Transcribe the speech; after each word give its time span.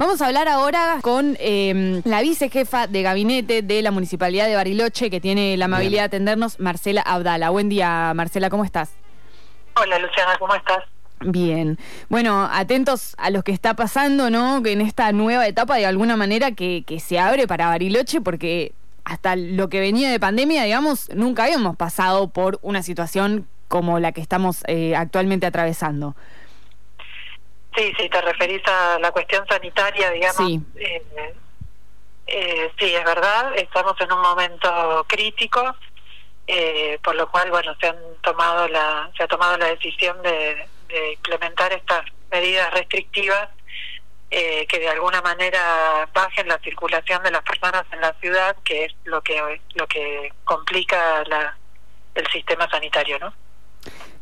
Vamos 0.00 0.22
a 0.22 0.28
hablar 0.28 0.48
ahora 0.48 0.96
con 1.02 1.36
eh, 1.40 2.00
la 2.06 2.22
vicejefa 2.22 2.86
de 2.86 3.02
gabinete 3.02 3.60
de 3.60 3.82
la 3.82 3.90
Municipalidad 3.90 4.46
de 4.46 4.54
Bariloche, 4.54 5.10
que 5.10 5.20
tiene 5.20 5.58
la 5.58 5.66
amabilidad 5.66 6.00
de 6.00 6.06
atendernos, 6.06 6.58
Marcela 6.58 7.02
Abdala. 7.02 7.50
Buen 7.50 7.68
día, 7.68 8.10
Marcela, 8.14 8.48
¿cómo 8.48 8.64
estás? 8.64 8.94
Hola, 9.76 9.98
Luciana, 9.98 10.38
¿cómo 10.38 10.54
estás? 10.54 10.84
Bien. 11.20 11.78
Bueno, 12.08 12.48
atentos 12.50 13.14
a 13.18 13.28
lo 13.28 13.42
que 13.42 13.52
está 13.52 13.74
pasando, 13.74 14.30
¿no? 14.30 14.64
En 14.64 14.80
esta 14.80 15.12
nueva 15.12 15.46
etapa, 15.46 15.76
de 15.76 15.84
alguna 15.84 16.16
manera, 16.16 16.52
que, 16.52 16.82
que 16.86 16.98
se 16.98 17.18
abre 17.18 17.46
para 17.46 17.66
Bariloche, 17.66 18.22
porque 18.22 18.72
hasta 19.04 19.36
lo 19.36 19.68
que 19.68 19.80
venía 19.80 20.10
de 20.10 20.18
pandemia, 20.18 20.62
digamos, 20.62 21.10
nunca 21.14 21.44
habíamos 21.44 21.76
pasado 21.76 22.28
por 22.28 22.58
una 22.62 22.82
situación 22.82 23.46
como 23.68 24.00
la 24.00 24.12
que 24.12 24.22
estamos 24.22 24.64
eh, 24.66 24.96
actualmente 24.96 25.44
atravesando. 25.44 26.16
Sí, 27.74 27.92
sí, 27.98 28.08
te 28.08 28.20
referís 28.20 28.62
a 28.66 28.98
la 28.98 29.12
cuestión 29.12 29.46
sanitaria, 29.46 30.10
digamos. 30.10 30.36
Sí. 30.36 30.60
Eh, 30.76 31.02
eh, 32.26 32.72
sí, 32.78 32.94
es 32.94 33.04
verdad, 33.04 33.52
estamos 33.56 34.00
en 34.00 34.12
un 34.12 34.20
momento 34.20 35.04
crítico, 35.08 35.74
eh, 36.46 36.98
por 37.02 37.14
lo 37.14 37.30
cual, 37.30 37.50
bueno, 37.50 37.74
se 37.80 37.88
han 37.88 37.98
tomado 38.22 38.68
la, 38.68 39.10
se 39.16 39.22
ha 39.22 39.28
tomado 39.28 39.56
la 39.56 39.66
decisión 39.66 40.20
de, 40.22 40.66
de 40.88 41.12
implementar 41.12 41.72
estas 41.72 42.04
medidas 42.30 42.72
restrictivas 42.72 43.48
eh, 44.32 44.64
que 44.68 44.78
de 44.78 44.88
alguna 44.88 45.20
manera 45.22 46.08
bajen 46.14 46.46
la 46.46 46.58
circulación 46.60 47.20
de 47.24 47.32
las 47.32 47.42
personas 47.42 47.84
en 47.90 48.00
la 48.00 48.12
ciudad, 48.20 48.56
que 48.62 48.84
es 48.84 48.94
lo 49.04 49.22
que 49.22 49.60
lo 49.74 49.88
que 49.88 50.32
complica 50.44 51.24
la, 51.24 51.56
el 52.14 52.26
sistema 52.28 52.70
sanitario, 52.70 53.18
¿no? 53.18 53.34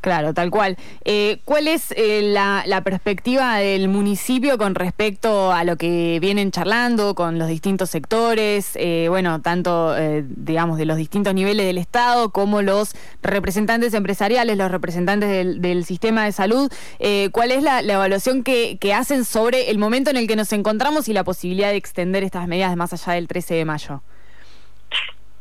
Claro, 0.00 0.32
tal 0.32 0.50
cual. 0.50 0.76
Eh, 1.04 1.40
¿Cuál 1.44 1.66
es 1.66 1.92
eh, 1.96 2.22
la, 2.22 2.82
perspectiva 2.84 3.56
del 3.56 3.88
municipio 3.88 4.56
con 4.56 4.76
respecto 4.76 5.52
a 5.52 5.64
lo 5.64 5.76
que 5.76 6.18
vienen 6.20 6.52
charlando 6.52 7.16
con 7.16 7.38
los 7.38 7.48
distintos 7.48 7.90
sectores, 7.90 8.70
eh, 8.76 9.06
bueno, 9.08 9.40
tanto, 9.40 9.96
eh, 9.96 10.24
digamos, 10.28 10.78
de 10.78 10.84
los 10.84 10.96
distintos 10.96 11.34
niveles 11.34 11.66
del 11.66 11.78
Estado 11.78 12.30
como 12.30 12.62
los 12.62 12.94
representantes 13.22 13.92
empresariales, 13.94 14.56
los 14.56 14.70
representantes 14.70 15.28
del, 15.28 15.84
sistema 15.84 16.24
de 16.24 16.32
salud? 16.32 16.70
¿Cuál 17.32 17.50
es 17.50 17.62
la, 17.62 17.82
la 17.82 17.94
evaluación 17.94 18.42
que, 18.44 18.78
que, 18.80 18.94
hacen 18.94 19.24
sobre 19.24 19.70
el 19.70 19.78
momento 19.78 20.10
en 20.10 20.16
el 20.16 20.26
que 20.28 20.36
nos 20.36 20.52
encontramos 20.52 21.08
y 21.08 21.12
la 21.12 21.24
posibilidad 21.24 21.70
de 21.70 21.76
extender 21.76 22.22
estas 22.22 22.46
medidas 22.46 22.76
más 22.76 22.92
allá 22.92 23.14
del 23.14 23.26
13 23.26 23.54
de 23.54 23.64
mayo? 23.64 24.02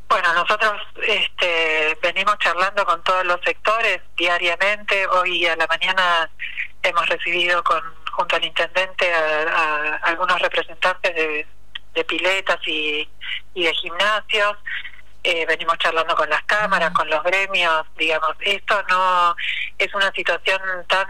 Bueno, 0.09 0.33
nosotros 0.33 0.81
este, 1.05 1.97
venimos 2.01 2.37
charlando 2.39 2.85
con 2.85 3.03
todos 3.03 3.25
los 3.25 3.41
sectores 3.43 3.99
diariamente. 4.15 5.05
Hoy 5.07 5.45
a 5.45 5.55
la 5.57 5.67
mañana 5.67 6.29
hemos 6.81 7.07
recibido 7.09 7.61
con 7.63 7.81
junto 8.11 8.35
al 8.35 8.45
intendente 8.45 9.13
a, 9.13 9.99
a 10.01 10.09
algunos 10.09 10.41
representantes 10.41 11.13
de, 11.13 11.45
de 11.93 12.03
piletas 12.05 12.57
y, 12.65 13.07
y, 13.53 13.63
de 13.63 13.73
gimnasios. 13.73 14.57
Eh, 15.23 15.45
venimos 15.45 15.77
charlando 15.77 16.15
con 16.15 16.29
las 16.29 16.41
cámaras, 16.43 16.91
con 16.91 17.09
los 17.09 17.21
gremios. 17.23 17.85
Digamos, 17.97 18.31
esto 18.39 18.81
no 18.89 19.35
es 19.77 19.93
una 19.93 20.11
situación 20.13 20.61
tan 20.87 21.07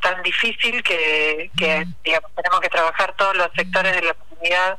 tan 0.00 0.20
difícil 0.24 0.82
que, 0.82 1.48
que 1.56 1.86
digamos, 2.02 2.32
tenemos 2.34 2.60
que 2.60 2.68
trabajar 2.68 3.14
todos 3.16 3.36
los 3.36 3.48
sectores 3.54 3.94
de 3.94 4.02
la 4.02 4.14
comunidad 4.14 4.78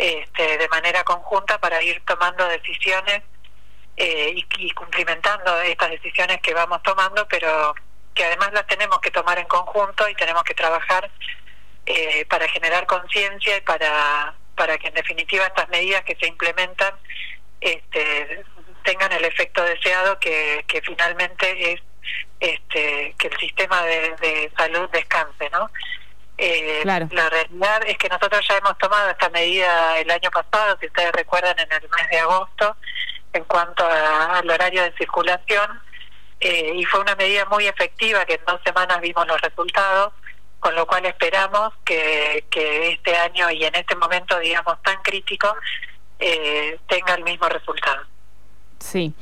este, 0.00 0.56
de 0.56 0.68
manera 0.68 1.04
conjunta 1.04 1.58
para 1.58 1.82
ir 1.82 2.02
tomando 2.06 2.48
decisiones 2.48 3.22
eh, 3.98 4.32
y, 4.34 4.46
y, 4.56 4.70
cumplimentando 4.70 5.60
estas 5.60 5.90
decisiones 5.90 6.40
que 6.40 6.54
vamos 6.54 6.82
tomando, 6.82 7.28
pero 7.28 7.74
que 8.14 8.24
además 8.24 8.50
las 8.54 8.66
tenemos 8.66 8.98
que 9.00 9.10
tomar 9.10 9.38
en 9.38 9.46
conjunto 9.46 10.08
y 10.08 10.14
tenemos 10.14 10.42
que 10.44 10.54
trabajar 10.54 11.10
eh, 11.84 12.24
para 12.30 12.48
generar 12.48 12.86
conciencia 12.86 13.58
y 13.58 13.60
para, 13.60 14.34
para 14.56 14.78
que 14.78 14.88
en 14.88 14.94
definitiva 14.94 15.44
estas 15.44 15.68
medidas 15.68 16.02
que 16.04 16.16
se 16.16 16.28
implementan 16.28 16.94
este, 17.60 18.42
tengan 18.84 19.12
el 19.12 19.26
efecto 19.26 19.62
deseado 19.62 20.18
que, 20.18 20.64
que 20.66 20.80
finalmente 20.80 21.74
es 21.74 21.80
este, 22.40 23.14
que 23.18 23.28
el 23.28 23.36
sistema 23.36 23.82
de, 23.82 24.16
de 24.16 24.52
salud 24.56 24.88
descanse, 24.88 25.50
¿no? 25.50 25.70
Eh, 26.42 26.80
claro. 26.84 27.06
La 27.12 27.28
realidad 27.28 27.82
es 27.86 27.98
que 27.98 28.08
nosotros 28.08 28.40
ya 28.48 28.56
hemos 28.56 28.78
tomado 28.78 29.10
esta 29.10 29.28
medida 29.28 29.98
el 29.98 30.10
año 30.10 30.30
pasado, 30.30 30.78
si 30.80 30.86
ustedes 30.86 31.12
recuerdan, 31.12 31.54
en 31.58 31.70
el 31.70 31.82
mes 31.82 32.08
de 32.10 32.18
agosto, 32.18 32.76
en 33.34 33.44
cuanto 33.44 33.84
a, 33.84 34.38
al 34.38 34.50
horario 34.50 34.82
de 34.82 34.92
circulación, 34.96 35.82
eh, 36.40 36.72
y 36.76 36.84
fue 36.86 37.00
una 37.00 37.14
medida 37.14 37.44
muy 37.44 37.66
efectiva 37.66 38.24
que 38.24 38.34
en 38.34 38.44
dos 38.46 38.58
semanas 38.64 39.02
vimos 39.02 39.26
los 39.26 39.38
resultados, 39.42 40.14
con 40.60 40.74
lo 40.74 40.86
cual 40.86 41.04
esperamos 41.04 41.74
que, 41.84 42.46
que 42.48 42.92
este 42.92 43.14
año 43.18 43.50
y 43.50 43.64
en 43.64 43.74
este 43.74 43.94
momento, 43.96 44.38
digamos, 44.38 44.80
tan 44.82 44.96
crítico, 45.02 45.54
eh, 46.18 46.78
tenga 46.88 47.16
el 47.16 47.22
mismo 47.22 47.50
resultado. 47.50 48.02
Sí. 48.78 49.12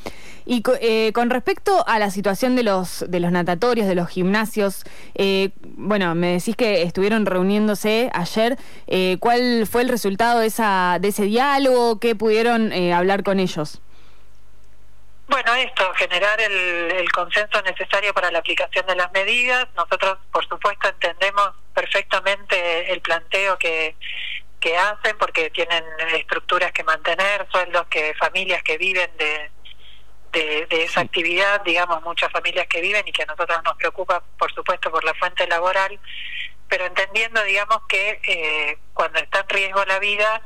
Y 0.51 0.63
eh, 0.81 1.13
con 1.13 1.29
respecto 1.29 1.87
a 1.87 1.99
la 1.99 2.11
situación 2.11 2.57
de 2.57 2.63
los 2.63 3.05
de 3.07 3.21
los 3.21 3.31
natatorios, 3.31 3.87
de 3.87 3.95
los 3.95 4.09
gimnasios, 4.09 4.83
eh, 5.15 5.51
bueno, 5.63 6.15
me 6.15 6.33
decís 6.33 6.57
que 6.57 6.81
estuvieron 6.85 7.27
reuniéndose 7.27 8.09
ayer. 8.15 8.57
Eh, 8.87 9.19
¿Cuál 9.21 9.67
fue 9.71 9.83
el 9.83 9.91
resultado 9.91 10.41
de 10.41 10.47
esa 10.47 10.97
de 11.03 11.09
ese 11.09 11.25
diálogo? 11.25 12.01
¿Qué 12.01 12.17
pudieron 12.17 12.73
eh, 12.73 12.95
hablar 12.95 13.25
con 13.25 13.41
ellos? 13.41 13.83
Bueno, 15.29 15.55
esto, 15.57 15.85
generar 15.97 16.41
el, 16.41 16.93
el 16.93 17.13
consenso 17.13 17.61
necesario 17.61 18.15
para 18.15 18.31
la 18.31 18.39
aplicación 18.39 18.87
de 18.87 18.97
las 18.97 19.13
medidas. 19.13 19.69
Nosotros, 19.77 20.17
por 20.33 20.49
supuesto, 20.49 20.89
entendemos 20.89 21.51
perfectamente 21.75 22.91
el 22.91 23.03
planteo 23.03 23.59
que 23.59 23.97
que 24.61 24.77
hacen 24.77 25.17
porque 25.19 25.51
tienen 25.51 25.85
estructuras 26.15 26.73
que 26.73 26.83
mantener, 26.83 27.47
sueldos 27.53 27.87
que 27.89 28.13
familias 28.15 28.63
que 28.65 28.77
viven 28.77 29.11
de, 29.17 29.51
de, 30.33 30.67
de 30.67 30.85
esa 30.85 31.01
actividad, 31.01 31.63
digamos, 31.63 32.03
muchas 32.03 32.31
familias 32.31 32.67
que 32.69 32.81
viven 32.81 33.07
y 33.07 33.13
que 33.13 33.23
a 33.23 33.27
nosotros 33.27 33.59
nos 33.65 33.77
preocupa, 33.77 34.23
por 34.39 34.53
supuesto, 34.53 34.91
por 34.91 35.05
la 35.05 35.15
fuente 35.15 35.47
laboral, 35.47 35.99
pero 36.69 36.87
entendiendo, 36.87 37.43
digamos, 37.45 37.79
que 37.89 38.21
eh, 38.23 38.79
cuando 38.95 39.19
está 39.19 39.41
en 39.41 39.49
riesgo 39.49 39.85
la 39.87 39.99
vida, 39.99 40.43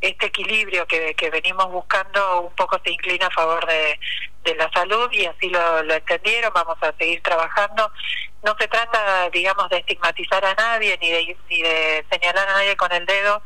este 0.00 0.26
equilibrio 0.26 0.86
que, 0.86 1.14
que 1.14 1.30
venimos 1.30 1.70
buscando 1.70 2.42
un 2.42 2.54
poco 2.54 2.78
se 2.84 2.90
inclina 2.90 3.26
a 3.26 3.30
favor 3.30 3.66
de, 3.66 3.98
de 4.44 4.54
la 4.54 4.70
salud 4.70 5.10
y 5.12 5.26
así 5.26 5.48
lo, 5.50 5.82
lo 5.82 5.94
entendieron, 5.94 6.52
vamos 6.54 6.76
a 6.80 6.92
seguir 6.96 7.22
trabajando. 7.22 7.90
No 8.42 8.56
se 8.58 8.68
trata, 8.68 9.28
digamos, 9.30 9.68
de 9.70 9.78
estigmatizar 9.78 10.44
a 10.44 10.54
nadie 10.54 10.98
ni 11.00 11.10
de, 11.10 11.36
ni 11.50 11.62
de 11.62 12.04
señalar 12.10 12.48
a 12.48 12.52
nadie 12.52 12.76
con 12.76 12.92
el 12.92 13.04
dedo, 13.06 13.42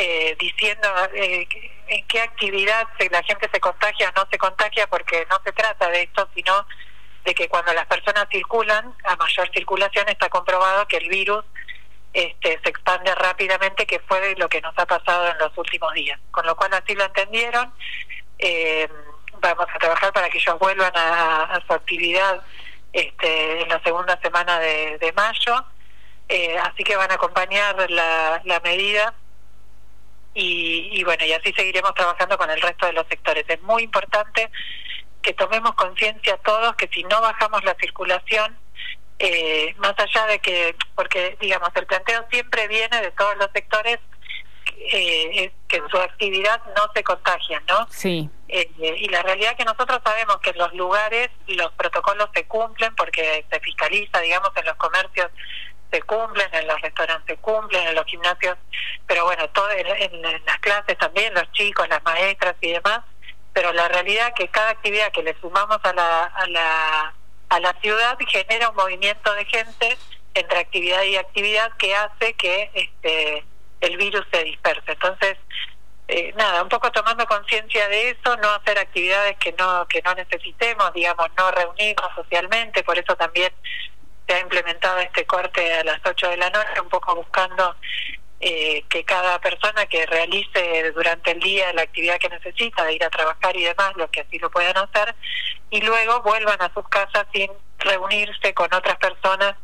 eh, 0.00 0.36
diciendo 0.38 0.88
eh, 1.12 1.48
en 1.88 2.06
qué 2.06 2.20
actividad 2.20 2.86
la 3.10 3.20
gente 3.24 3.48
se 3.52 3.58
contagia 3.58 4.10
o 4.10 4.20
no 4.20 4.28
se 4.30 4.38
contagia, 4.38 4.86
porque 4.86 5.26
no 5.28 5.40
se 5.42 5.50
trata 5.50 5.88
de 5.88 6.02
esto, 6.02 6.28
sino 6.36 6.64
de 7.24 7.34
que 7.34 7.48
cuando 7.48 7.72
las 7.72 7.86
personas 7.86 8.28
circulan, 8.30 8.94
a 9.02 9.16
mayor 9.16 9.50
circulación 9.52 10.08
está 10.08 10.28
comprobado 10.28 10.86
que 10.86 10.98
el 10.98 11.08
virus 11.08 11.44
este, 12.12 12.60
se 12.62 12.68
expande 12.68 13.12
rápidamente, 13.16 13.86
que 13.86 13.98
fue 13.98 14.36
lo 14.36 14.48
que 14.48 14.60
nos 14.60 14.72
ha 14.78 14.86
pasado 14.86 15.32
en 15.32 15.38
los 15.38 15.58
últimos 15.58 15.92
días. 15.94 16.20
Con 16.30 16.46
lo 16.46 16.54
cual 16.54 16.72
así 16.74 16.94
lo 16.94 17.02
entendieron. 17.02 17.72
Eh, 18.38 18.88
vamos 19.40 19.66
a 19.74 19.78
trabajar 19.80 20.12
para 20.12 20.30
que 20.30 20.38
ellos 20.38 20.58
vuelvan 20.60 20.92
a, 20.94 21.60
su 21.66 21.72
actividad 21.72 22.40
este, 22.92 23.62
en 23.62 23.68
la 23.68 23.82
segunda 23.82 24.16
semana 24.20 24.60
de, 24.60 25.12
mayo. 25.16 25.64
Eh, 26.28 26.56
así 26.56 26.84
que 26.84 26.94
van 26.94 27.10
a 27.10 27.14
acompañar 27.14 27.90
la 27.90 28.60
medida 28.62 29.12
y, 30.34 30.90
y 30.92 31.04
bueno, 31.04 31.24
y 31.24 31.32
así 31.32 31.52
seguiremos 31.52 31.94
trabajando 31.94 32.36
con 32.38 32.50
el 32.50 32.60
resto 32.60 32.86
de 32.86 32.92
los 32.92 33.06
sectores. 33.08 33.44
Es 33.48 33.60
muy 33.62 33.82
importante 33.82 34.50
que 35.22 35.34
tomemos 35.34 35.74
conciencia 35.74 36.36
todos 36.38 36.74
que 36.76 36.88
si 36.88 37.02
no 37.04 37.20
bajamos 37.20 37.64
la 37.64 37.74
circulación, 37.74 38.56
eh, 39.18 39.74
más 39.78 39.94
allá 39.98 40.26
de 40.26 40.38
que, 40.38 40.76
porque 40.94 41.36
digamos, 41.40 41.70
el 41.74 41.86
planteo 41.86 42.24
siempre 42.30 42.68
viene 42.68 43.00
de 43.00 43.10
todos 43.12 43.36
los 43.36 43.48
sectores, 43.52 43.98
eh, 44.92 45.44
es 45.44 45.52
que 45.66 45.78
en 45.78 45.88
su 45.88 45.98
actividad 45.98 46.62
no 46.76 46.88
se 46.94 47.02
contagian, 47.02 47.64
¿no? 47.66 47.86
Sí. 47.90 48.30
Eh, 48.48 48.70
y 48.78 49.08
la 49.08 49.22
realidad 49.22 49.52
es 49.52 49.58
que 49.58 49.64
nosotros 49.64 50.00
sabemos 50.04 50.38
que 50.38 50.50
en 50.50 50.58
los 50.58 50.72
lugares 50.74 51.30
los 51.46 51.72
protocolos 51.72 52.28
se 52.34 52.46
cumplen 52.46 52.94
porque 52.94 53.44
se 53.50 53.60
fiscaliza, 53.60 54.20
digamos, 54.20 54.50
en 54.56 54.64
los 54.64 54.76
comercios 54.76 55.30
se 55.90 56.02
cumplen, 56.02 56.48
en 56.52 56.66
los 56.66 56.80
restaurantes 56.80 57.36
se 57.36 57.40
cumplen, 57.40 57.88
en 57.88 57.94
los 57.94 58.04
gimnasios, 58.06 58.56
pero 59.06 59.24
bueno, 59.24 59.48
todo 59.50 59.70
en, 59.70 60.22
las 60.22 60.58
clases 60.60 60.98
también, 60.98 61.32
los 61.34 61.50
chicos, 61.52 61.88
las 61.88 62.02
maestras 62.02 62.56
y 62.60 62.72
demás, 62.72 63.00
pero 63.52 63.72
la 63.72 63.88
realidad 63.88 64.28
es 64.28 64.34
que 64.34 64.48
cada 64.48 64.70
actividad 64.70 65.10
que 65.12 65.22
le 65.22 65.38
sumamos 65.40 65.78
a 65.82 65.92
la, 65.92 66.24
a 66.24 66.46
la, 66.48 67.14
a 67.48 67.60
la 67.60 67.72
ciudad 67.80 68.18
genera 68.28 68.70
un 68.70 68.76
movimiento 68.76 69.32
de 69.34 69.44
gente 69.46 69.98
entre 70.34 70.58
actividad 70.58 71.02
y 71.02 71.16
actividad 71.16 71.72
que 71.76 71.94
hace 71.94 72.34
que 72.34 72.70
este 72.74 73.44
el 73.80 73.96
virus 73.96 74.26
se 74.32 74.42
disperse. 74.42 74.90
Entonces, 74.92 75.36
eh, 76.08 76.32
nada, 76.36 76.62
un 76.62 76.68
poco 76.68 76.90
tomando 76.90 77.26
conciencia 77.26 77.88
de 77.88 78.10
eso, 78.10 78.36
no 78.38 78.50
hacer 78.50 78.78
actividades 78.78 79.36
que 79.38 79.52
no 79.52 79.86
que 79.88 80.02
no 80.02 80.14
necesitemos, 80.14 80.92
digamos, 80.92 81.28
no 81.36 81.50
reunirnos 81.50 82.10
socialmente, 82.14 82.82
por 82.82 82.98
eso 82.98 83.14
también 83.16 83.52
se 84.28 84.34
ha 84.34 84.40
implementado 84.40 84.98
este 84.98 85.24
corte 85.24 85.72
a 85.72 85.84
las 85.84 86.00
8 86.04 86.28
de 86.30 86.36
la 86.36 86.50
noche, 86.50 86.80
un 86.82 86.88
poco 86.88 87.14
buscando 87.14 87.74
eh, 88.40 88.84
que 88.88 89.02
cada 89.04 89.40
persona 89.40 89.86
que 89.86 90.06
realice 90.06 90.92
durante 90.92 91.32
el 91.32 91.40
día 91.40 91.72
la 91.72 91.82
actividad 91.82 92.18
que 92.18 92.28
necesita 92.28 92.84
de 92.84 92.94
ir 92.94 93.04
a 93.04 93.10
trabajar 93.10 93.56
y 93.56 93.64
demás, 93.64 93.92
los 93.96 94.10
que 94.10 94.20
así 94.20 94.38
lo 94.38 94.50
puedan 94.50 94.76
hacer, 94.76 95.14
y 95.70 95.80
luego 95.80 96.22
vuelvan 96.22 96.60
a 96.60 96.72
sus 96.74 96.86
casas 96.88 97.26
sin 97.32 97.50
reunirse 97.78 98.52
con 98.54 98.72
otras 98.72 98.96
personas 98.98 99.56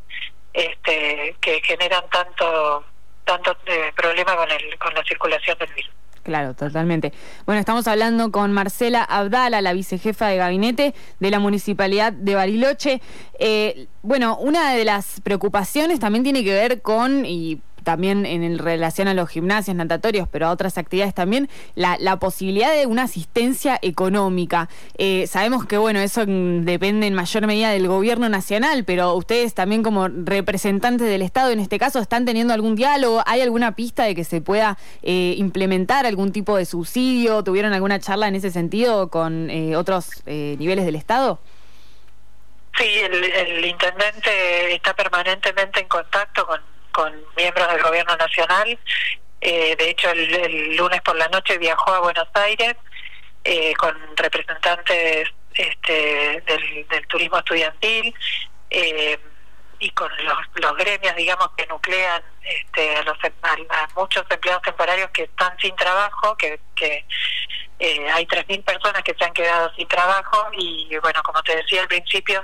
este, 0.52 1.36
que 1.40 1.60
generan 1.62 2.08
tanto 2.10 2.84
tanto 3.24 3.56
eh, 3.66 3.92
problema 3.96 4.36
con 4.36 4.50
el 4.50 4.78
con 4.78 4.94
la 4.94 5.02
circulación 5.04 5.58
del 5.58 5.72
virus. 5.72 5.94
Claro, 6.24 6.54
totalmente. 6.54 7.12
Bueno, 7.44 7.60
estamos 7.60 7.86
hablando 7.86 8.32
con 8.32 8.50
Marcela 8.50 9.02
Abdala, 9.04 9.60
la 9.60 9.74
vicejefa 9.74 10.26
de 10.28 10.38
gabinete 10.38 10.94
de 11.20 11.30
la 11.30 11.38
Municipalidad 11.38 12.14
de 12.14 12.34
Bariloche. 12.34 13.02
Eh, 13.38 13.88
bueno, 14.02 14.38
una 14.38 14.72
de 14.72 14.86
las 14.86 15.20
preocupaciones 15.20 16.00
también 16.00 16.24
tiene 16.24 16.42
que 16.42 16.54
ver 16.54 16.80
con, 16.80 17.26
y 17.26 17.60
también 17.84 18.26
en 18.26 18.58
relación 18.58 19.08
a 19.08 19.14
los 19.14 19.28
gimnasios 19.28 19.76
natatorios, 19.76 20.28
pero 20.28 20.46
a 20.46 20.50
otras 20.50 20.78
actividades 20.78 21.14
también, 21.14 21.48
la, 21.74 22.18
posibilidad 22.18 22.74
de 22.74 22.86
una 22.86 23.02
asistencia 23.02 23.78
económica. 23.82 24.68
Eh, 24.98 25.26
sabemos 25.26 25.66
que, 25.66 25.76
bueno, 25.76 26.00
eso 26.00 26.24
depende 26.26 27.06
en 27.06 27.14
mayor 27.14 27.46
medida 27.46 27.70
del 27.70 27.86
gobierno 27.86 28.28
nacional, 28.28 28.84
pero 28.84 29.14
ustedes 29.14 29.54
también 29.54 29.82
como 29.82 30.08
representantes 30.08 31.06
del 31.06 31.22
Estado, 31.22 31.50
en 31.50 31.60
este 31.60 31.78
caso, 31.78 31.98
¿están 31.98 32.24
teniendo 32.24 32.54
algún 32.54 32.76
diálogo? 32.76 33.22
¿Hay 33.26 33.40
alguna 33.40 33.76
pista 33.76 34.04
de 34.04 34.14
que 34.14 34.24
se 34.24 34.40
pueda 34.40 34.78
eh, 35.02 35.34
implementar 35.36 36.06
algún 36.06 36.32
tipo 36.32 36.56
de 36.56 36.64
subsidio? 36.64 37.44
¿Tuvieron 37.44 37.72
alguna 37.72 37.98
charla 37.98 38.28
en 38.28 38.36
ese 38.36 38.50
sentido 38.50 39.10
con 39.10 39.50
eh, 39.50 39.76
otros 39.76 40.22
niveles 40.26 40.84
del 40.86 40.94
Estado? 40.94 41.40
Sí, 42.76 42.98
el, 42.98 43.64
intendente 43.64 44.74
está 44.74 44.94
permanentemente 44.94 45.80
en 45.80 45.88
contacto 45.88 46.44
con 46.46 46.60
con 46.94 47.12
miembros 47.36 47.68
del 47.68 47.82
gobierno 47.82 48.16
nacional. 48.16 48.78
Eh, 49.40 49.76
de 49.76 49.90
hecho, 49.90 50.10
el, 50.10 50.76
lunes 50.76 51.02
por 51.02 51.16
la 51.16 51.28
noche 51.28 51.58
viajó 51.58 51.92
a 51.92 51.98
Buenos 51.98 52.28
Aires 52.34 52.76
eh, 53.42 53.74
con 53.74 53.94
representantes 54.16 55.28
este, 55.54 56.42
del, 56.46 57.06
turismo 57.08 57.38
estudiantil 57.38 58.14
eh, 58.70 59.18
y 59.80 59.90
con 59.90 60.10
los, 60.54 60.76
gremios, 60.76 61.16
digamos, 61.16 61.50
que 61.56 61.66
nuclean 61.66 62.22
este, 62.42 62.96
a, 62.96 63.02
los, 63.02 63.18
a, 63.42 63.88
muchos 63.96 64.24
empleados 64.30 64.62
temporarios 64.62 65.10
que 65.10 65.24
están 65.24 65.58
sin 65.58 65.74
trabajo, 65.76 66.36
que, 66.36 66.60
que 66.76 67.04
hay 68.12 68.24
3.000 68.26 68.64
personas 68.64 69.02
que 69.02 69.14
se 69.14 69.24
han 69.24 69.32
quedado 69.32 69.74
sin 69.74 69.88
trabajo 69.88 70.48
y, 70.52 70.96
bueno, 71.02 71.20
como 71.24 71.42
te 71.42 71.56
decía 71.56 71.82
al 71.82 71.88
principio, 71.88 72.42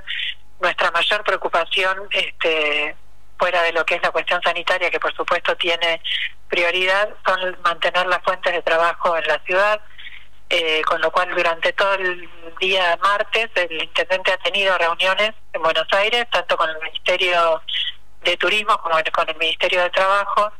nuestra 0.60 0.90
mayor 0.90 1.24
preocupación 1.24 2.08
este, 2.10 2.94
fuera 3.40 3.62
de 3.62 3.72
lo 3.72 3.86
que 3.86 3.94
es 3.94 4.02
la 4.02 4.10
cuestión 4.10 4.40
sanitaria, 4.42 4.90
que 4.90 5.00
por 5.00 5.14
supuesto 5.16 5.56
tiene 5.56 6.02
prioridad, 6.46 7.08
son 7.24 7.56
mantener 7.64 8.06
las 8.06 8.22
fuentes 8.22 8.52
de 8.52 8.60
trabajo 8.60 9.16
en 9.16 9.26
la 9.26 9.38
ciudad, 9.40 9.80
eh, 10.50 10.82
con 10.82 11.00
lo 11.00 11.10
cual 11.10 11.34
durante 11.34 11.72
todo 11.72 11.94
el 11.94 12.28
día 12.60 12.98
martes 13.02 13.48
el 13.54 13.82
intendente 13.82 14.32
ha 14.32 14.36
tenido 14.36 14.76
reuniones 14.76 15.32
en 15.54 15.62
Buenos 15.62 15.86
Aires, 15.92 16.26
tanto 16.30 16.54
con 16.58 16.68
el 16.68 16.78
Ministerio 16.82 17.62
de 18.22 18.36
Turismo 18.36 18.76
como 18.78 18.96
con 19.10 19.28
el 19.28 19.36
Ministerio 19.38 19.82
de 19.84 19.90
Trabajo, 19.90 20.52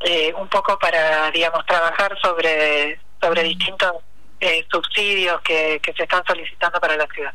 eh, 0.00 0.32
un 0.34 0.48
poco 0.48 0.76
para, 0.80 1.30
digamos, 1.30 1.64
trabajar 1.66 2.18
sobre, 2.20 2.98
sobre 3.22 3.44
distintos 3.44 3.92
eh, 4.40 4.66
subsidios 4.72 5.40
que, 5.42 5.78
que 5.80 5.92
se 5.92 6.02
están 6.02 6.24
solicitando 6.26 6.80
para 6.80 6.96
la 6.96 7.06
ciudad. 7.06 7.34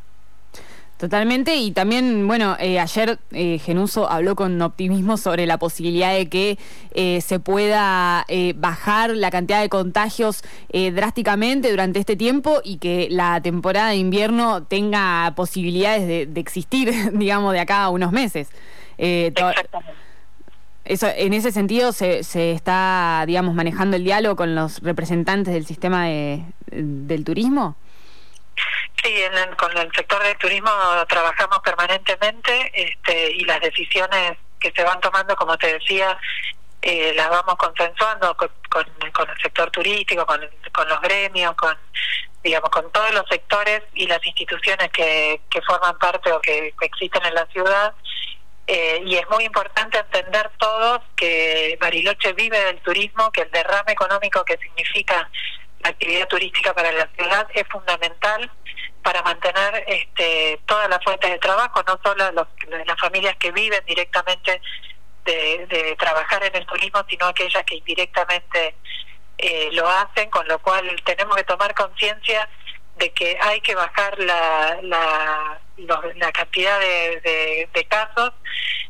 Totalmente, 0.98 1.58
y 1.58 1.72
también, 1.72 2.26
bueno, 2.26 2.56
eh, 2.58 2.80
ayer 2.80 3.20
eh, 3.32 3.60
Genuso 3.60 4.10
habló 4.10 4.38
con 4.38 4.62
optimismo 4.62 5.18
sobre 5.18 5.46
la 5.46 5.58
posibilidad 5.58 6.14
de 6.14 6.30
que 6.30 6.58
eh, 6.92 7.20
se 7.20 7.42
pueda 7.42 8.24
eh, 8.30 8.54
bajar 8.56 9.10
la 9.10 9.30
cantidad 9.30 9.62
de 9.62 9.68
contagios 9.68 10.42
drásticamente 10.94 11.70
durante 11.70 12.00
este 12.00 12.16
tiempo 12.16 12.62
y 12.64 12.78
que 12.78 13.08
la 13.10 13.42
temporada 13.42 13.90
de 13.90 13.98
invierno 13.98 14.64
tenga 14.64 15.34
posibilidades 15.36 16.08
de, 16.08 16.40
existir, 16.40 17.12
digamos, 17.14 17.52
de 17.52 17.60
acá 17.60 17.84
a 17.84 17.90
unos 17.90 18.14
meses. 18.14 18.48
Eso, 18.98 21.08
en 21.08 21.34
ese 21.34 21.52
sentido 21.52 21.92
se, 21.92 22.24
se 22.24 22.52
está, 22.52 23.24
digamos, 23.28 23.54
manejando 23.54 23.98
el 23.98 24.04
diálogo 24.04 24.36
con 24.36 24.56
los 24.56 24.82
representantes 24.82 25.54
del 25.54 25.66
sistema 25.66 26.06
de, 26.06 26.44
del 26.72 27.26
turismo. 27.26 27.76
Sí, 29.06 29.14
con 29.56 29.78
el 29.78 29.92
sector 29.94 30.24
del 30.24 30.36
turismo 30.40 30.72
trabajamos 31.08 31.60
permanentemente 31.60 32.72
este, 32.74 33.34
y 33.34 33.46
las 33.46 33.62
decisiones 33.62 34.36
que 34.60 34.72
se 34.76 34.84
van 34.84 35.00
tomando, 35.00 35.36
como 35.36 35.56
te 35.60 35.74
decía, 35.74 36.18
eh, 36.82 37.14
las 37.16 37.30
vamos 37.30 37.54
consensuando 37.56 38.36
con, 38.36 38.50
con, 38.68 39.30
el 39.30 39.42
sector 39.44 39.70
turístico, 39.70 40.26
con, 40.26 40.42
los 40.42 41.02
gremios, 41.02 41.54
con 41.54 41.78
digamos 42.44 42.72
con 42.72 42.92
todos 42.92 43.14
los 43.14 43.28
sectores 43.30 43.84
y 43.94 44.08
las 44.08 44.26
instituciones 44.26 44.90
que, 44.90 45.40
que 45.52 45.62
forman 45.62 46.00
parte 46.00 46.32
o 46.32 46.42
que, 46.42 46.74
existen 46.82 47.24
en 47.28 47.36
la 47.36 47.46
ciudad. 47.48 47.94
Eh, 48.66 49.04
y 49.06 49.18
es 49.18 49.30
muy 49.30 49.44
importante 49.44 50.00
entender 50.00 50.50
todos 50.58 51.02
que 51.16 51.78
Bariloche 51.80 52.34
vive 52.34 52.60
del 52.60 52.82
turismo, 52.82 53.32
que 53.32 53.42
el 53.42 53.52
derrame 53.52 53.92
económico 53.92 54.44
que 54.44 54.58
significa 54.58 55.30
la 55.84 55.90
actividad 55.92 56.28
turística 56.28 56.74
para 56.74 56.92
la 56.92 57.08
ciudad 57.16 57.48
es 57.54 57.68
fundamental 57.68 58.50
para 59.06 59.22
mantener 59.22 59.84
este, 59.86 60.60
todas 60.66 60.90
las 60.90 61.04
fuentes 61.04 61.30
de 61.30 61.38
trabajo, 61.38 61.84
no 61.86 62.00
solo 62.04 62.32
las 62.32 63.00
familias 63.00 63.36
que 63.38 63.52
viven 63.52 63.86
directamente 63.86 64.60
de, 65.24 65.96
trabajar 66.00 66.44
en 66.44 66.56
el 66.56 66.66
turismo, 66.66 67.06
sino 67.08 67.28
aquellas 67.28 67.64
que 67.66 67.76
indirectamente 67.76 68.76
eh, 69.38 69.70
lo 69.74 69.88
hacen, 69.88 70.28
con 70.32 70.48
lo 70.48 70.58
cual 70.58 70.90
tenemos 71.06 71.36
que 71.36 71.44
tomar 71.44 71.76
conciencia 71.76 72.50
de 72.96 73.12
que 73.12 73.38
hay 73.44 73.62
que 73.62 73.76
bajar 73.76 74.18
la, 74.18 74.80
la, 74.82 75.60
la 76.16 76.32
cantidad 76.32 76.80
de, 76.80 77.70
de, 77.72 77.86
casos. 77.86 78.32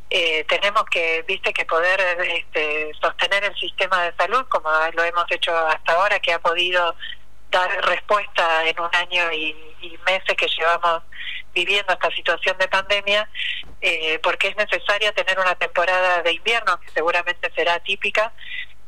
Eh, 0.09 0.45
tenemos 0.47 0.85
que, 0.85 1.25
viste, 1.27 1.51
que 1.51 1.65
poder 1.65 2.00
este, 2.21 2.89
sostener 3.01 3.44
el 3.44 3.56
sistema 3.56 4.03
de 4.03 4.15
salud, 4.15 4.45
como 4.47 4.69
lo 4.94 5.03
hemos 5.03 5.29
hecho 5.29 5.53
hasta 5.67 5.91
ahora, 5.91 6.21
que 6.21 6.31
ha 6.31 6.39
podido 6.39 6.95
dar 7.55 7.85
respuesta 7.85 8.65
en 8.67 8.77
un 8.81 8.93
año 8.93 9.31
y, 9.31 9.55
meses 10.05 10.35
que 10.37 10.47
llevamos 10.47 11.03
viviendo 11.53 11.93
esta 11.93 12.11
situación 12.11 12.57
de 12.57 12.67
pandemia, 12.67 13.27
eh, 13.81 14.19
porque 14.21 14.49
es 14.49 14.55
necesario 14.55 15.13
tener 15.13 15.39
una 15.39 15.55
temporada 15.55 16.21
de 16.21 16.33
invierno, 16.33 16.79
que 16.79 16.89
seguramente 16.91 17.51
será 17.55 17.79
típica, 17.79 18.31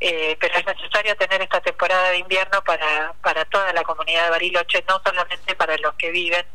eh, 0.00 0.36
pero 0.40 0.54
es 0.58 0.66
necesario 0.66 1.16
tener 1.16 1.42
esta 1.42 1.60
temporada 1.60 2.10
de 2.10 2.18
invierno 2.18 2.62
para, 2.62 3.14
para 3.22 3.44
toda 3.46 3.72
la 3.72 3.82
comunidad 3.82 4.24
de 4.24 4.30
Bariloche, 4.30 4.84
no 4.88 5.00
solamente 5.04 5.54
para 5.56 5.76
los 5.78 5.94
que 5.94 6.10
viven 6.10 6.46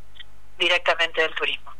directamente 0.57 1.21
del 1.21 1.35
turismo. 1.35 1.72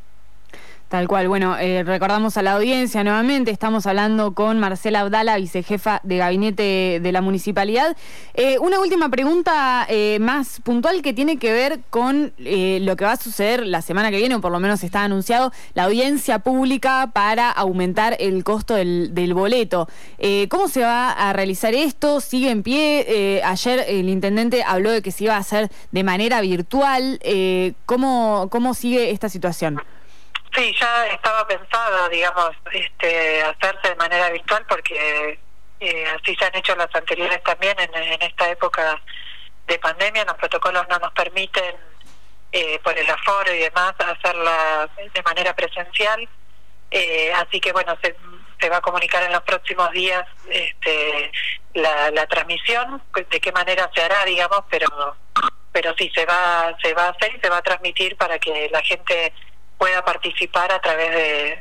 Tal 0.93 1.07
cual. 1.07 1.27
Bueno, 1.27 1.57
eh, 1.57 1.81
recordamos 1.81 2.37
a 2.37 2.43
la 2.43 2.51
audiencia 2.51 3.03
nuevamente, 3.03 3.49
estamos 3.49 3.87
hablando 3.87 4.35
con 4.35 4.59
Marcela 4.59 4.99
Abdala, 4.99 5.37
vicejefa 5.37 5.99
de 6.03 6.17
gabinete 6.17 6.99
de 7.01 7.11
la 7.11 7.19
municipalidad. 7.21 7.97
Eh, 8.35 8.59
una 8.59 8.79
última 8.79 9.09
pregunta 9.09 9.87
eh, 9.89 10.19
más 10.21 10.59
puntual 10.63 11.01
que 11.01 11.11
tiene 11.11 11.37
que 11.37 11.51
ver 11.51 11.79
con 11.89 12.31
lo 12.37 12.95
que 12.95 13.05
va 13.05 13.13
a 13.13 13.17
suceder 13.17 13.65
la 13.65 13.81
semana 13.81 14.11
que 14.11 14.17
viene, 14.17 14.35
o 14.35 14.41
por 14.41 14.51
lo 14.51 14.59
menos 14.59 14.83
está 14.83 15.03
anunciado, 15.03 15.51
la 15.73 15.85
audiencia 15.85 16.37
pública 16.37 17.09
para 17.11 17.49
aumentar 17.49 18.15
el 18.19 18.43
costo 18.43 18.75
del, 18.75 19.15
del 19.15 19.33
boleto. 19.33 19.87
¿Cómo 20.49 20.67
se 20.67 20.81
va 20.81 21.09
a 21.09 21.33
realizar 21.33 21.73
esto? 21.73 22.21
¿Sigue 22.21 22.51
en 22.51 22.61
pie? 22.61 23.41
ayer 23.43 23.83
el 23.87 24.09
intendente 24.09 24.61
habló 24.61 24.91
de 24.91 25.01
que 25.01 25.11
se 25.11 25.23
iba 25.23 25.37
a 25.37 25.39
hacer 25.39 25.71
de 25.91 26.03
manera 26.03 26.39
virtual. 26.41 27.19
¿cómo, 27.87 28.47
¿Cómo 28.51 28.75
sigue 28.75 29.09
esta 29.09 29.27
situación? 29.27 29.79
Sí, 30.55 30.75
ya 30.79 31.07
estaba 31.07 31.47
pensado, 31.47 32.09
digamos, 32.09 32.51
este, 32.71 33.41
hacerse 33.41 33.89
de 33.89 33.95
manera 33.95 34.29
virtual 34.29 34.63
porque 34.67 35.39
eh, 35.79 36.05
así 36.15 36.35
se 36.35 36.45
han 36.45 36.55
hecho 36.55 36.75
las 36.75 36.93
anteriores 36.93 37.41
también 37.43 37.75
en, 37.79 38.21
esta 38.21 38.49
época 38.49 39.01
de 39.65 39.79
pandemia. 39.79 40.25
Los 40.25 40.35
protocolos 40.35 40.87
no 40.89 40.99
nos 40.99 41.11
permiten, 41.13 41.75
eh, 42.51 42.79
por 42.83 42.95
el 42.95 43.09
aforo 43.09 43.51
y 43.51 43.59
demás, 43.59 43.93
hacerla 43.97 44.89
de 44.95 45.23
manera 45.23 45.55
presencial. 45.55 46.29
Eh, 46.91 47.33
así 47.33 47.59
que, 47.59 47.71
bueno, 47.71 47.97
se, 48.03 48.15
se 48.59 48.69
va 48.69 48.77
a 48.77 48.81
comunicar 48.81 49.23
en 49.23 49.31
los 49.31 49.41
próximos 49.41 49.89
días 49.91 50.23
este, 50.49 51.31
la, 51.73 52.11
la 52.11 52.27
transmisión, 52.27 53.01
de 53.15 53.41
qué 53.41 53.51
manera 53.51 53.89
se 53.95 54.03
hará, 54.03 54.23
digamos, 54.25 54.63
pero 54.69 55.17
pero 55.71 55.95
sí 55.97 56.11
se 56.13 56.23
va 56.27 56.77
se 56.83 56.93
va 56.93 57.05
a 57.05 57.09
hacer 57.09 57.35
y 57.35 57.39
se 57.39 57.49
va 57.49 57.57
a 57.57 57.61
transmitir 57.63 58.15
para 58.15 58.37
que 58.37 58.69
la 58.71 58.83
gente 58.83 59.33
pueda 59.83 60.05
participar 60.05 60.71
a 60.71 60.79
través 60.79 61.11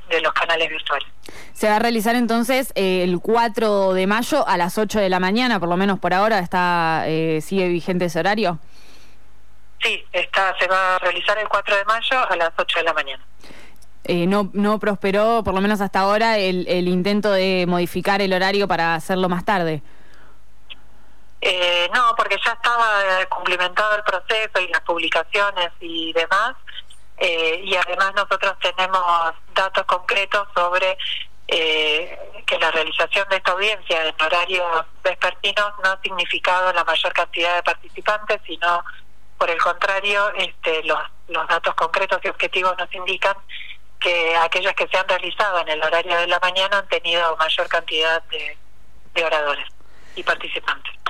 de, 0.08 0.20
los 0.20 0.32
canales 0.32 0.68
virtuales. 0.70 1.08
Se 1.54 1.68
va 1.68 1.76
a 1.76 1.78
realizar 1.80 2.14
entonces 2.14 2.72
eh, 2.76 3.02
el 3.02 3.18
4 3.18 3.94
de 3.94 4.06
mayo 4.06 4.46
a 4.46 4.56
las 4.56 4.78
8 4.78 5.00
de 5.00 5.08
la 5.08 5.18
mañana, 5.18 5.58
por 5.58 5.68
lo 5.68 5.76
menos 5.76 5.98
por 5.98 6.14
ahora, 6.14 6.38
está 6.38 7.02
eh, 7.06 7.40
sigue 7.40 7.66
vigente 7.66 8.04
ese 8.04 8.20
horario. 8.20 8.60
Sí, 9.82 10.04
está, 10.12 10.54
se 10.56 10.68
va 10.68 10.94
a 10.94 10.98
realizar 11.00 11.36
el 11.36 11.48
4 11.48 11.76
de 11.76 11.84
mayo 11.84 12.30
a 12.30 12.36
las 12.36 12.52
8 12.56 12.78
de 12.78 12.84
la 12.84 12.92
mañana. 12.92 13.24
eh, 14.04 14.28
no, 14.28 14.50
no 14.52 14.78
prosperó, 14.78 15.42
por 15.42 15.52
lo 15.52 15.60
menos 15.60 15.80
hasta 15.80 15.98
ahora, 15.98 16.38
el, 16.38 16.64
el 16.68 16.86
intento 16.86 17.32
de 17.32 17.64
modificar 17.66 18.22
el 18.22 18.32
horario 18.32 18.68
para 18.68 18.94
hacerlo 18.94 19.28
más 19.28 19.44
tarde. 19.44 19.82
Eh, 21.40 21.90
no, 21.92 22.14
porque 22.16 22.36
ya 22.46 22.52
estaba 22.52 22.86
cumplimentado 23.28 23.96
el 23.96 24.04
proceso 24.04 24.60
y 24.60 24.68
las 24.68 24.80
publicaciones 24.82 25.72
y 25.80 26.12
demás. 26.12 26.54
Eh, 27.24 27.60
y 27.62 27.76
además 27.76 28.12
nosotros 28.16 28.54
tenemos 28.60 29.32
datos 29.54 29.84
concretos 29.84 30.48
sobre 30.56 30.98
eh, 31.46 32.18
que 32.44 32.58
la 32.58 32.72
realización 32.72 33.28
de 33.28 33.36
esta 33.36 33.52
audiencia 33.52 34.08
en 34.08 34.14
horarios 34.20 34.84
vespertinos 35.04 35.72
no 35.84 35.90
ha 35.90 36.00
significado 36.02 36.72
la 36.72 36.82
mayor 36.82 37.12
cantidad 37.12 37.54
de 37.54 37.62
participantes, 37.62 38.40
sino 38.44 38.84
por 39.38 39.48
el 39.48 39.58
contrario, 39.58 40.32
este, 40.34 40.82
los, 40.82 40.98
los 41.28 41.46
datos 41.46 41.76
concretos 41.76 42.18
y 42.24 42.28
objetivos 42.28 42.76
nos 42.76 42.92
indican 42.92 43.36
que 44.00 44.34
aquellos 44.34 44.72
que 44.72 44.88
se 44.88 44.96
han 44.96 45.08
realizado 45.08 45.60
en 45.60 45.68
el 45.68 45.80
horario 45.84 46.16
de 46.16 46.26
la 46.26 46.40
mañana 46.40 46.78
han 46.78 46.88
tenido 46.88 47.36
mayor 47.36 47.68
cantidad 47.68 48.20
de 48.24 49.24
oradores 49.24 49.68
y 50.16 50.24
participantes. 50.24 51.01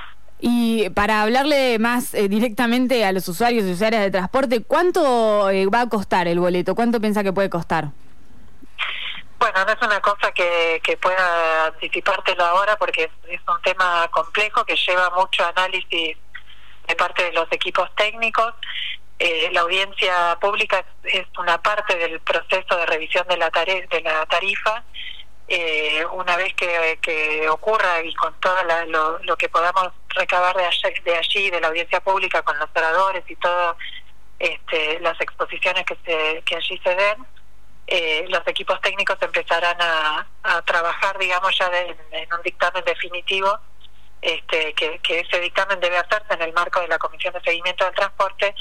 Y 0.45 0.89
para 0.89 1.21
hablarle 1.21 1.79
más 1.79 2.13
eh, 2.13 2.27
directamente 2.27 3.05
a 3.05 3.13
los 3.13 3.25
usuarios 3.29 3.63
y 3.63 3.71
usuarias 3.71 4.01
de 4.01 4.11
transporte, 4.11 4.61
¿cuánto 4.61 5.49
eh, 5.49 5.67
va 5.67 5.79
a 5.79 5.87
costar 5.87 6.27
el 6.27 6.37
boleto? 6.37 6.75
¿Cuánto 6.75 6.99
piensa 6.99 7.23
que 7.23 7.31
puede 7.31 7.49
costar? 7.49 7.91
Bueno, 9.39 9.63
no 9.63 9.71
es 9.71 9.81
una 9.81 10.01
cosa 10.01 10.33
que, 10.33 10.81
pueda 11.01 11.67
anticipártelo 11.67 12.43
ahora 12.43 12.75
porque 12.75 13.09
es, 13.29 13.39
un 13.47 13.61
tema 13.61 14.05
complejo 14.11 14.65
que 14.65 14.75
lleva 14.75 15.09
mucho 15.11 15.45
análisis 15.45 16.17
de 16.87 16.95
parte 16.97 17.23
de 17.23 17.31
los 17.31 17.49
equipos 17.49 17.89
técnicos. 17.95 18.53
Eh, 19.19 19.49
la 19.53 19.61
audiencia 19.61 20.37
pública 20.41 20.83
es, 21.05 21.25
una 21.39 21.61
parte 21.61 21.95
del 21.95 22.19
proceso 22.19 22.75
de 22.75 22.85
revisión 22.85 23.25
de 23.29 23.37
la, 23.37 23.49
de 23.49 24.01
la 24.03 24.25
tarifa 24.25 24.83
eh, 25.47 26.05
una 26.13 26.37
vez 26.37 26.53
que, 26.53 27.47
ocurra 27.49 28.01
y 28.01 28.13
con 28.15 28.33
todo 28.39 28.55
lo, 29.23 29.37
que 29.37 29.49
podamos 29.49 29.89
recabar 30.09 30.55
de 30.55 30.65
allí, 30.65 30.99
de 31.03 31.15
allí, 31.15 31.49
de 31.49 31.61
la 31.61 31.67
audiencia 31.67 31.99
pública, 31.99 32.41
con 32.41 32.57
los 32.57 32.69
oradores 32.75 33.23
y 33.27 33.35
todas 33.35 33.75
este, 34.39 34.99
las 34.99 35.19
exposiciones 35.21 35.85
que, 35.85 35.95
se, 36.05 36.41
que 36.43 36.55
allí 36.55 36.77
se 36.83 36.95
den, 36.95 37.25
eh, 37.87 38.25
los 38.29 38.47
equipos 38.47 38.79
técnicos 38.81 39.17
empezarán 39.21 39.77
a, 39.79 40.27
trabajar, 40.65 41.17
digamos, 41.17 41.57
ya 41.57 41.69
en 42.11 42.33
un 42.33 42.41
dictamen 42.43 42.83
definitivo, 42.85 43.59
este, 44.21 44.73
que, 44.73 44.99
que 44.99 45.19
ese 45.19 45.39
dictamen 45.39 45.79
debe 45.79 45.97
hacerse 45.97 46.33
en 46.33 46.41
el 46.41 46.53
marco 46.53 46.79
de 46.79 46.87
la 46.87 46.97
Comisión 46.97 47.33
de 47.33 47.41
Seguimiento 47.41 47.83
del 47.85 47.93
Transporte 47.93 48.55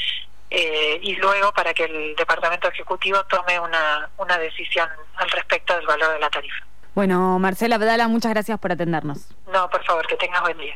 eh, 0.51 0.99
y 1.01 1.15
luego 1.17 1.51
para 1.53 1.73
que 1.73 1.85
el 1.85 2.15
Departamento 2.15 2.69
Ejecutivo 2.69 3.25
tome 3.25 3.59
una, 3.59 4.11
una 4.19 4.37
decisión 4.39 4.87
al 5.17 5.31
respecto 5.31 5.75
del 5.75 5.87
valor 5.87 6.13
de 6.13 6.19
la 6.19 6.29
tarifa. 6.29 6.67
Bueno, 6.95 7.39
Marcela 7.39 7.77
Abdala, 7.77 8.07
muchas 8.09 8.33
gracias 8.33 8.59
por 8.59 8.73
atendernos. 8.73 9.29
No, 9.53 9.69
por 9.71 9.83
favor, 9.85 10.07
que 10.07 10.17
tengas 10.17 10.43
buen 10.43 10.59
día. 10.59 10.75